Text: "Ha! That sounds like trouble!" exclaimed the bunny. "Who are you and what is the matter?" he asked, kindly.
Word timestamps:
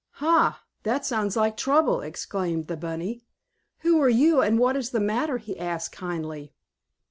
"Ha! 0.13 0.63
That 0.81 1.05
sounds 1.05 1.37
like 1.37 1.55
trouble!" 1.55 2.01
exclaimed 2.01 2.65
the 2.65 2.75
bunny. 2.75 3.21
"Who 3.81 4.01
are 4.01 4.09
you 4.09 4.41
and 4.41 4.57
what 4.57 4.75
is 4.75 4.89
the 4.89 4.99
matter?" 4.99 5.37
he 5.37 5.59
asked, 5.59 5.91
kindly. 5.91 6.53